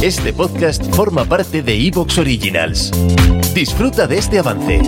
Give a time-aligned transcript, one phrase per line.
[0.00, 2.92] Este podcast forma parte de Evox Originals.
[3.52, 4.80] Disfruta de este avance.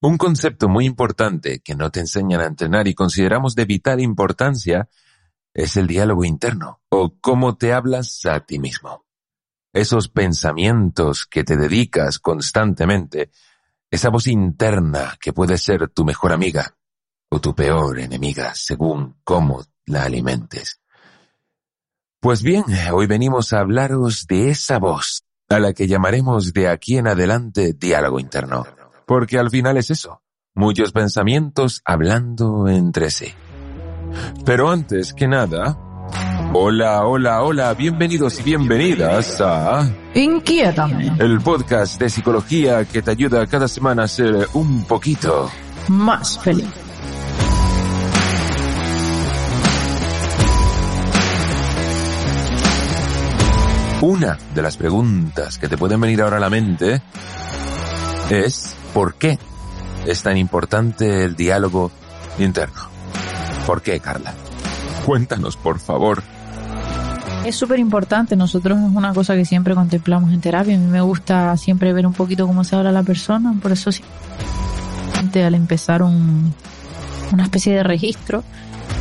[0.00, 4.88] Un concepto muy importante que no te enseñan a entrenar y consideramos de vital importancia
[5.52, 9.06] es el diálogo interno o cómo te hablas a ti mismo.
[9.72, 13.32] Esos pensamientos que te dedicas constantemente,
[13.90, 16.76] esa voz interna que puede ser tu mejor amiga
[17.34, 20.80] o tu peor enemiga según cómo la alimentes.
[22.20, 26.96] Pues bien, hoy venimos a hablaros de esa voz, a la que llamaremos de aquí
[26.96, 28.64] en adelante diálogo interno,
[29.04, 30.22] porque al final es eso,
[30.54, 33.34] muchos pensamientos hablando entre sí.
[34.44, 35.76] Pero antes que nada,
[36.52, 41.16] hola, hola, hola, bienvenidos y bienvenidas a Inquiétame.
[41.18, 45.50] el podcast de psicología que te ayuda cada semana a ser un poquito
[45.88, 46.83] Más feliz.
[54.04, 57.00] Una de las preguntas que te pueden venir ahora a la mente
[58.28, 59.38] es ¿por qué
[60.06, 61.90] es tan importante el diálogo
[62.38, 62.82] interno?
[63.66, 64.34] ¿Por qué, Carla?
[65.06, 66.22] Cuéntanos, por favor.
[67.46, 68.36] Es súper importante.
[68.36, 70.74] Nosotros es una cosa que siempre contemplamos en terapia.
[70.74, 73.54] A mí me gusta siempre ver un poquito cómo se habla la persona.
[73.62, 76.52] Por eso siempre al empezar un,
[77.32, 78.44] una especie de registro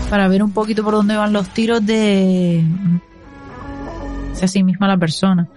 [0.10, 2.64] para ver un poquito por dónde van los tiros de
[4.42, 5.48] a sí misma la persona.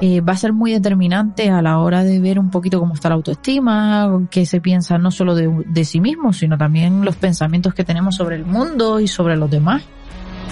[0.00, 3.08] Eh, va a ser muy determinante a la hora de ver un poquito cómo está
[3.08, 7.72] la autoestima, qué se piensa no solo de, de sí mismo, sino también los pensamientos
[7.72, 9.82] que tenemos sobre el mundo y sobre los demás.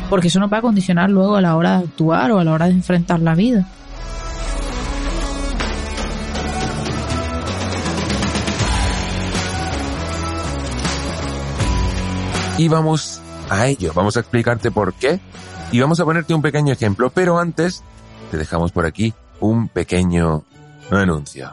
[0.09, 2.53] Porque eso nos va a condicionar luego a la hora de actuar o a la
[2.53, 3.66] hora de enfrentar la vida.
[12.56, 13.13] Y vamos
[13.50, 15.21] a ello, vamos a explicarte por qué
[15.72, 17.82] y vamos a ponerte un pequeño ejemplo, pero antes
[18.31, 20.44] te dejamos por aquí un pequeño
[20.91, 21.50] anuncio.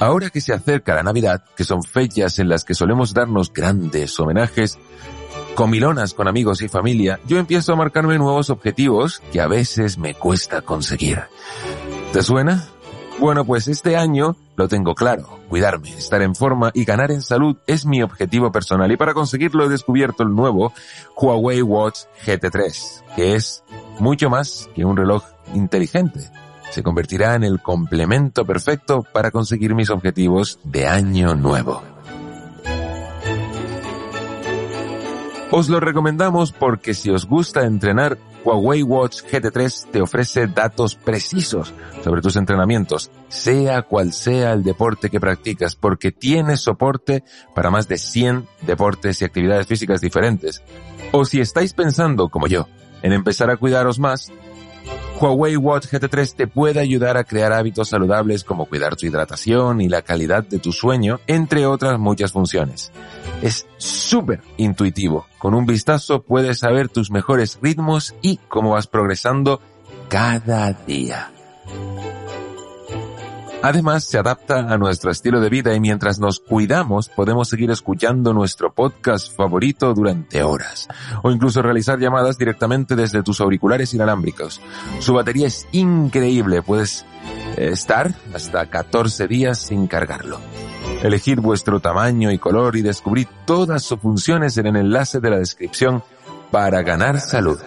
[0.00, 4.18] Ahora que se acerca la Navidad, que son fechas en las que solemos darnos grandes
[4.20, 4.78] homenajes,
[5.56, 10.14] comilonas con amigos y familia, yo empiezo a marcarme nuevos objetivos que a veces me
[10.14, 11.22] cuesta conseguir.
[12.12, 12.68] ¿Te suena?
[13.20, 15.40] Bueno, pues este año lo tengo claro.
[15.48, 19.64] Cuidarme, estar en forma y ganar en salud es mi objetivo personal y para conseguirlo
[19.64, 20.72] he descubierto el nuevo
[21.16, 23.64] Huawei Watch GT3, que es
[23.98, 26.30] mucho más que un reloj inteligente.
[26.70, 31.97] Se convertirá en el complemento perfecto para conseguir mis objetivos de año nuevo.
[35.50, 41.72] Os lo recomendamos porque si os gusta entrenar, Huawei Watch GT3 te ofrece datos precisos
[42.04, 47.88] sobre tus entrenamientos, sea cual sea el deporte que practicas, porque tiene soporte para más
[47.88, 50.62] de 100 deportes y actividades físicas diferentes.
[51.12, 52.68] O si estáis pensando, como yo,
[53.02, 54.30] en empezar a cuidaros más,
[55.20, 59.88] Huawei Watch GT3 te puede ayudar a crear hábitos saludables como cuidar tu hidratación y
[59.88, 62.92] la calidad de tu sueño, entre otras muchas funciones.
[63.42, 65.26] Es súper intuitivo.
[65.38, 69.60] Con un vistazo puedes saber tus mejores ritmos y cómo vas progresando
[70.08, 71.32] cada día.
[73.60, 78.32] Además, se adapta a nuestro estilo de vida y mientras nos cuidamos podemos seguir escuchando
[78.32, 80.86] nuestro podcast favorito durante horas
[81.24, 84.60] o incluso realizar llamadas directamente desde tus auriculares inalámbricos.
[85.00, 87.04] Su batería es increíble, puedes
[87.56, 90.38] estar hasta 14 días sin cargarlo.
[91.02, 95.38] Elegid vuestro tamaño y color y descubrid todas sus funciones en el enlace de la
[95.38, 96.04] descripción
[96.50, 97.58] para ganar salud.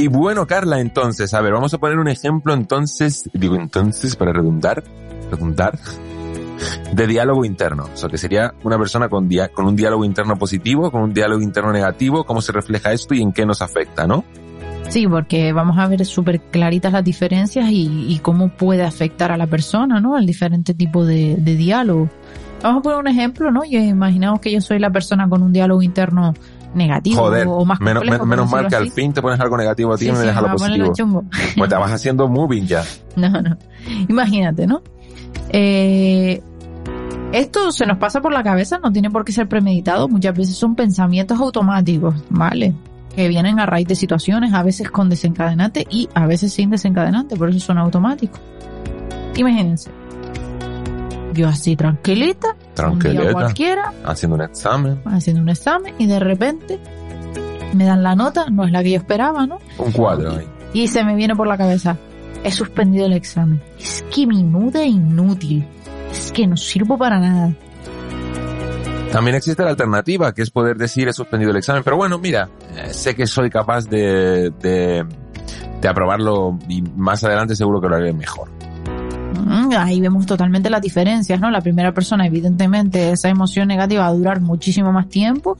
[0.00, 4.32] Y bueno, Carla, entonces, a ver, vamos a poner un ejemplo entonces, digo entonces para
[4.32, 4.82] redundar,
[5.30, 5.78] redundar,
[6.94, 7.84] de diálogo interno.
[7.92, 11.12] O sea, que sería una persona con, dia con un diálogo interno positivo, con un
[11.12, 14.24] diálogo interno negativo, cómo se refleja esto y en qué nos afecta, ¿no?
[14.88, 19.36] Sí, porque vamos a ver súper claritas las diferencias y, y, cómo puede afectar a
[19.36, 20.16] la persona, ¿no?
[20.16, 22.08] El diferente tipo de, de diálogo.
[22.62, 23.66] Vamos a poner un ejemplo, ¿no?
[23.66, 26.32] Yo imaginamos que yo soy la persona con un diálogo interno
[26.74, 29.92] negativo Joder, o más menos, complejo, menos mal que al fin te pones algo negativo
[29.92, 31.24] a ti Sí, y me sí, dejas lo positivo.
[31.56, 32.84] Pues te vas haciendo moving ya.
[33.16, 33.56] No, no.
[34.08, 34.82] Imagínate, ¿no?
[35.50, 36.40] Eh,
[37.32, 40.08] esto se nos pasa por la cabeza, no tiene por qué ser premeditado.
[40.08, 42.74] Muchas veces son pensamientos automáticos, ¿vale?
[43.14, 47.36] Que vienen a raíz de situaciones, a veces con desencadenante y a veces sin desencadenante,
[47.36, 48.40] por eso son automáticos.
[49.36, 49.90] Imagínense.
[51.32, 56.18] Yo así tranquilita, un día Tranquilita, cualquiera, haciendo un examen, haciendo un examen y de
[56.18, 56.80] repente
[57.74, 59.58] me dan la nota, no es la que yo esperaba, ¿no?
[59.78, 60.46] un cuadro ahí.
[60.72, 61.96] Y se me viene por la cabeza,
[62.44, 63.60] he suspendido el examen.
[63.78, 65.66] Es que minuda inútil.
[66.12, 67.52] Es que no sirvo para nada.
[69.12, 71.82] También existe la alternativa, que es poder decir he suspendido el examen.
[71.82, 75.04] Pero bueno, mira, eh, sé que soy capaz de, de,
[75.80, 78.48] de aprobarlo y más adelante seguro que lo haré mejor.
[79.34, 81.50] Mm, Ahí vemos totalmente las diferencias, ¿no?
[81.50, 85.56] La primera persona, evidentemente, esa emoción negativa va a durar muchísimo más tiempo.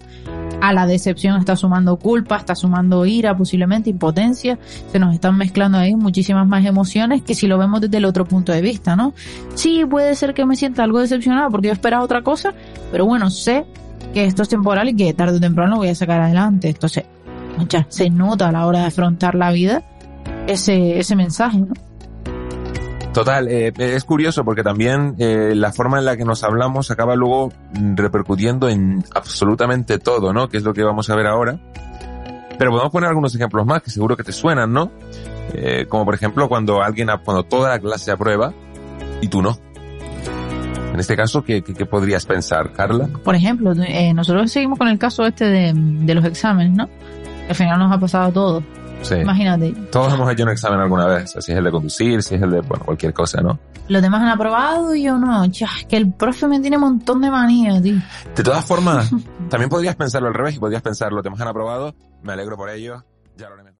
[0.60, 4.58] A la decepción está sumando culpa, está sumando ira, posiblemente impotencia.
[4.92, 8.26] Se nos están mezclando ahí muchísimas más emociones que si lo vemos desde el otro
[8.26, 9.14] punto de vista, ¿no?
[9.54, 12.52] Sí, puede ser que me sienta algo decepcionado porque yo esperaba otra cosa,
[12.92, 13.64] pero bueno, sé
[14.12, 16.68] que esto es temporal y que tarde o temprano lo voy a sacar adelante.
[16.68, 17.04] Entonces,
[17.68, 19.82] ya se nota a la hora de afrontar la vida
[20.46, 21.89] ese, ese mensaje, ¿no?
[23.12, 27.16] Total, eh, es curioso porque también eh, la forma en la que nos hablamos acaba
[27.16, 27.52] luego
[27.96, 30.48] repercutiendo en absolutamente todo, ¿no?
[30.48, 31.58] Que es lo que vamos a ver ahora.
[32.56, 34.92] Pero podemos poner algunos ejemplos más que seguro que te suenan, ¿no?
[35.54, 38.52] Eh, como por ejemplo cuando alguien, cuando toda la clase aprueba
[39.20, 39.58] y tú no.
[40.92, 43.08] En este caso, ¿qué, podrías pensar, Carla?
[43.24, 43.74] Por ejemplo,
[44.14, 46.88] nosotros seguimos con el caso este de, de los exámenes, ¿no?
[47.48, 48.64] Al final nos ha pasado a todos.
[49.02, 49.14] Sí.
[49.16, 52.42] Imagínate, Todos hemos hecho un examen alguna vez, si es el de conducir, si es
[52.42, 53.58] el de, bueno, cualquier cosa, ¿no?
[53.90, 55.44] los demás han aprobado y yo no.
[55.46, 57.96] Ya, es que el profe me tiene un montón de manía, tío.
[58.36, 59.10] De todas formas,
[59.50, 62.70] también podrías pensarlo al revés y podrías pensar, los demás han aprobado, me alegro por
[62.70, 63.04] ello,
[63.36, 63.79] ya lo mejor.